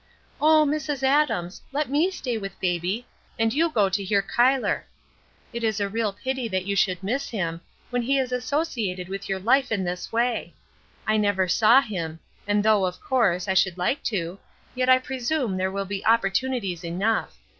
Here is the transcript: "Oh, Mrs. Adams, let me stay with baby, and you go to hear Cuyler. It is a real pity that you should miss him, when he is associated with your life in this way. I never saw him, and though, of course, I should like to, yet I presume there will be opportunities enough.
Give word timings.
"Oh, 0.41 0.65
Mrs. 0.67 1.03
Adams, 1.03 1.61
let 1.71 1.87
me 1.87 2.09
stay 2.09 2.35
with 2.35 2.59
baby, 2.59 3.05
and 3.37 3.53
you 3.53 3.69
go 3.69 3.87
to 3.87 4.03
hear 4.03 4.23
Cuyler. 4.23 4.85
It 5.53 5.63
is 5.63 5.79
a 5.79 5.87
real 5.87 6.11
pity 6.11 6.47
that 6.47 6.65
you 6.65 6.75
should 6.75 7.03
miss 7.03 7.29
him, 7.29 7.61
when 7.91 8.01
he 8.01 8.17
is 8.17 8.31
associated 8.31 9.07
with 9.09 9.29
your 9.29 9.37
life 9.37 9.71
in 9.71 9.83
this 9.83 10.11
way. 10.11 10.55
I 11.05 11.17
never 11.17 11.47
saw 11.47 11.81
him, 11.81 12.19
and 12.47 12.63
though, 12.63 12.87
of 12.87 12.99
course, 12.99 13.47
I 13.47 13.53
should 13.53 13.77
like 13.77 14.01
to, 14.05 14.39
yet 14.73 14.89
I 14.89 14.97
presume 14.97 15.55
there 15.55 15.71
will 15.71 15.85
be 15.85 16.03
opportunities 16.03 16.83
enough. 16.83 17.37